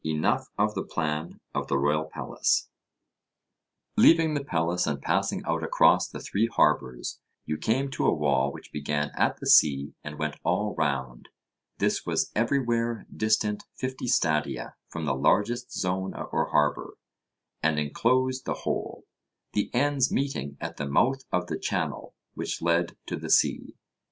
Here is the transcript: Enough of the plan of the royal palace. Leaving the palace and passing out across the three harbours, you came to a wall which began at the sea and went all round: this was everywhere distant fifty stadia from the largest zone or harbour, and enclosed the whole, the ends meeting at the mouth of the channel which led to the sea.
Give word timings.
Enough 0.03 0.47
of 0.57 0.73
the 0.73 0.81
plan 0.81 1.39
of 1.53 1.67
the 1.67 1.77
royal 1.77 2.05
palace. 2.05 2.69
Leaving 3.95 4.33
the 4.33 4.43
palace 4.43 4.87
and 4.87 4.99
passing 4.99 5.43
out 5.45 5.61
across 5.63 6.07
the 6.07 6.19
three 6.19 6.47
harbours, 6.47 7.19
you 7.45 7.55
came 7.55 7.87
to 7.91 8.07
a 8.07 8.11
wall 8.11 8.51
which 8.51 8.71
began 8.71 9.11
at 9.15 9.39
the 9.39 9.45
sea 9.45 9.93
and 10.03 10.17
went 10.17 10.37
all 10.43 10.73
round: 10.73 11.29
this 11.77 12.03
was 12.03 12.31
everywhere 12.35 13.05
distant 13.15 13.65
fifty 13.75 14.07
stadia 14.07 14.73
from 14.87 15.05
the 15.05 15.13
largest 15.13 15.71
zone 15.71 16.15
or 16.15 16.49
harbour, 16.49 16.97
and 17.61 17.77
enclosed 17.77 18.45
the 18.45 18.55
whole, 18.65 19.05
the 19.53 19.69
ends 19.71 20.11
meeting 20.11 20.57
at 20.59 20.77
the 20.77 20.89
mouth 20.89 21.25
of 21.31 21.45
the 21.45 21.59
channel 21.59 22.15
which 22.33 22.59
led 22.59 22.97
to 23.05 23.15
the 23.15 23.29
sea. 23.29 23.75